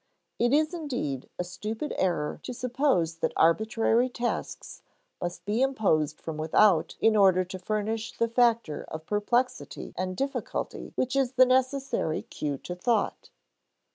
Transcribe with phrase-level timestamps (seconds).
[0.39, 4.81] It is, indeed, a stupid error to suppose that arbitrary tasks
[5.21, 10.91] must be imposed from without in order to furnish the factor of perplexity and difficulty
[10.95, 13.29] which is the necessary cue to thought.